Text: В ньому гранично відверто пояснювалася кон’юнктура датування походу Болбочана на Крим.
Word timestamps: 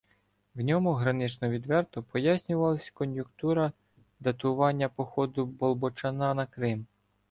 В 0.55 0.61
ньому 0.61 0.93
гранично 0.93 1.49
відверто 1.49 2.03
пояснювалася 2.03 2.91
кон’юнктура 2.93 3.71
датування 4.19 4.89
походу 4.89 5.45
Болбочана 5.45 6.33
на 6.33 6.45
Крим. 6.45 6.85